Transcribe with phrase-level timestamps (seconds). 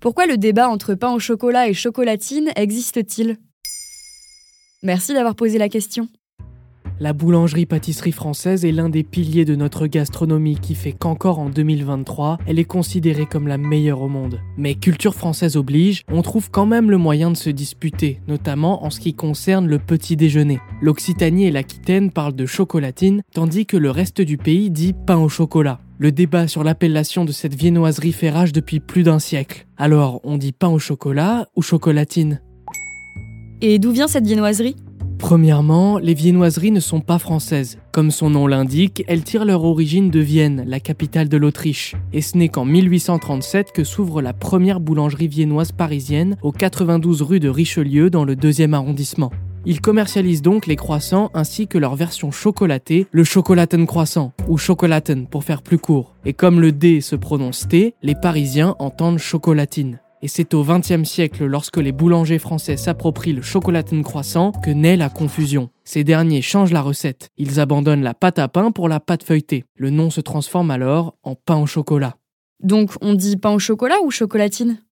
[0.00, 3.36] Pourquoi le débat entre pain au chocolat et chocolatine existe-t-il?
[4.82, 6.08] Merci d'avoir posé la question.
[7.02, 12.36] La boulangerie-pâtisserie française est l'un des piliers de notre gastronomie qui fait qu'encore en 2023,
[12.46, 14.42] elle est considérée comme la meilleure au monde.
[14.58, 18.90] Mais culture française oblige, on trouve quand même le moyen de se disputer, notamment en
[18.90, 20.60] ce qui concerne le petit déjeuner.
[20.82, 25.30] L'Occitanie et l'Aquitaine parlent de chocolatine, tandis que le reste du pays dit pain au
[25.30, 25.80] chocolat.
[25.96, 29.66] Le débat sur l'appellation de cette viennoiserie fait rage depuis plus d'un siècle.
[29.78, 32.42] Alors, on dit pain au chocolat ou chocolatine?
[33.62, 34.76] Et d'où vient cette viennoiserie?
[35.20, 37.78] Premièrement, les viennoiseries ne sont pas françaises.
[37.92, 41.94] Comme son nom l'indique, elles tirent leur origine de Vienne, la capitale de l'Autriche.
[42.12, 47.38] Et ce n'est qu'en 1837 que s'ouvre la première boulangerie viennoise parisienne au 92 rue
[47.38, 49.30] de Richelieu dans le 2e arrondissement.
[49.66, 55.26] Ils commercialisent donc les croissants ainsi que leur version chocolatée, le chocolaten croissant, ou chocolaten
[55.26, 56.16] pour faire plus court.
[56.24, 60.00] Et comme le D se prononce T, les Parisiens entendent chocolatine.
[60.22, 64.96] Et c'est au XXe siècle, lorsque les boulangers français s'approprient le chocolatin croissant, que naît
[64.96, 65.70] la confusion.
[65.84, 67.30] Ces derniers changent la recette.
[67.38, 69.64] Ils abandonnent la pâte à pain pour la pâte feuilletée.
[69.76, 72.16] Le nom se transforme alors en pain au chocolat.
[72.62, 74.82] Donc on dit pain au chocolat ou chocolatine?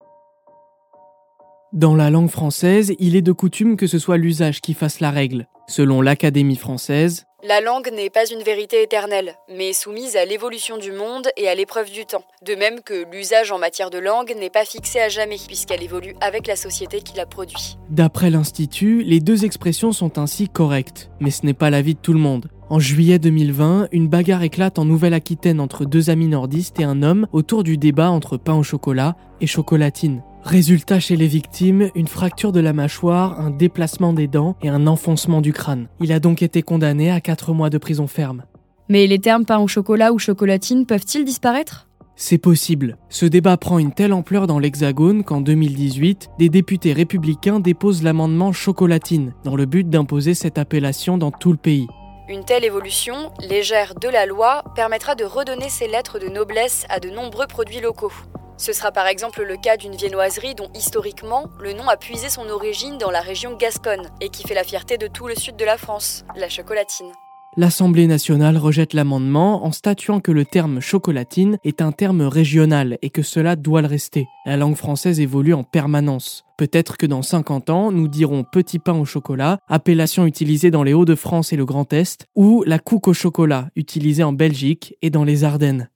[1.74, 5.10] Dans la langue française, il est de coutume que ce soit l'usage qui fasse la
[5.10, 5.46] règle.
[5.66, 10.90] Selon l'Académie française, la langue n'est pas une vérité éternelle, mais soumise à l'évolution du
[10.90, 12.24] monde et à l'épreuve du temps.
[12.44, 16.16] De même que l'usage en matière de langue n'est pas fixé à jamais, puisqu'elle évolue
[16.20, 17.78] avec la société qui la produit.
[17.90, 22.12] D'après l'Institut, les deux expressions sont ainsi correctes, mais ce n'est pas l'avis de tout
[22.12, 22.50] le monde.
[22.70, 27.28] En juillet 2020, une bagarre éclate en Nouvelle-Aquitaine entre deux amis nordistes et un homme
[27.32, 30.22] autour du débat entre pain au chocolat et chocolatine.
[30.44, 34.86] Résultat chez les victimes, une fracture de la mâchoire, un déplacement des dents et un
[34.86, 35.88] enfoncement du crâne.
[36.00, 38.44] Il a donc été condamné à 4 mois de prison ferme.
[38.88, 41.88] Mais les termes pain au chocolat ou chocolatine peuvent-ils disparaître?
[42.16, 42.96] C'est possible.
[43.10, 48.52] Ce débat prend une telle ampleur dans l'Hexagone qu'en 2018, des députés républicains déposent l'amendement
[48.52, 51.86] chocolatine dans le but d'imposer cette appellation dans tout le pays.
[52.28, 57.00] Une telle évolution, légère de la loi, permettra de redonner ses lettres de noblesse à
[57.00, 58.12] de nombreux produits locaux.
[58.58, 62.48] Ce sera par exemple le cas d'une viennoiserie dont historiquement le nom a puisé son
[62.48, 65.64] origine dans la région Gasconne et qui fait la fierté de tout le sud de
[65.64, 67.12] la France, la chocolatine.
[67.56, 73.10] L'Assemblée nationale rejette l'amendement en statuant que le terme chocolatine est un terme régional et
[73.10, 74.26] que cela doit le rester.
[74.44, 76.44] La langue française évolue en permanence.
[76.56, 80.94] Peut-être que dans 50 ans, nous dirons petit pain au chocolat, appellation utilisée dans les
[80.94, 85.24] Hauts-de-France et le Grand Est, ou la couque au chocolat, utilisée en Belgique et dans
[85.24, 85.88] les Ardennes.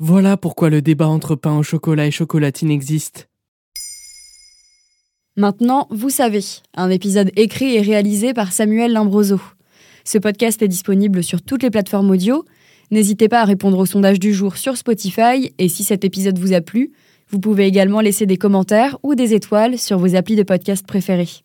[0.00, 3.28] Voilà pourquoi le débat entre pain au chocolat et chocolatine existe.
[5.36, 6.44] Maintenant, vous savez,
[6.76, 9.40] un épisode écrit et réalisé par Samuel Limbroso.
[10.04, 12.44] Ce podcast est disponible sur toutes les plateformes audio.
[12.92, 16.52] N'hésitez pas à répondre au sondage du jour sur Spotify et si cet épisode vous
[16.52, 16.92] a plu,
[17.28, 21.42] vous pouvez également laisser des commentaires ou des étoiles sur vos applis de podcast préférés.